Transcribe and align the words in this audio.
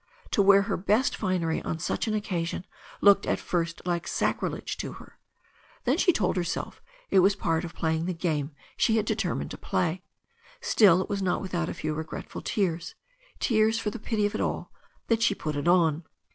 To 0.31 0.41
wear 0.41 0.63
her 0.63 0.77
best 0.77 1.15
finery 1.15 1.61
on 1.61 1.77
such 1.77 2.07
an 2.07 2.15
occasion 2.15 2.65
looked 3.01 3.27
at 3.27 3.39
first 3.39 3.85
like 3.85 4.07
sacrilege 4.07 4.75
to 4.77 4.93
her. 4.93 5.19
Then 5.83 5.97
she 5.99 6.11
told 6.11 6.37
herself 6.37 6.81
it 7.11 7.19
was 7.19 7.35
part 7.35 7.63
of 7.63 7.75
playing 7.75 8.05
the 8.07 8.13
game 8.15 8.49
she 8.75 8.95
had 8.97 9.05
determined 9.05 9.51
to 9.51 9.59
play. 9.59 10.01
Still, 10.59 11.03
it 11.03 11.07
was 11.07 11.21
not 11.21 11.39
without 11.39 11.69
a 11.69 11.73
few 11.75 11.93
regretful 11.93 12.41
tears, 12.41 12.95
tears 13.39 13.77
for 13.77 13.91
the 13.91 13.99
pity 13.99 14.25
of 14.25 14.33
it 14.33 14.41
all, 14.41 14.71
that 15.05 15.21
she 15.21 15.35
put 15.35 15.55
it 15.55 15.67
on. 15.67 16.03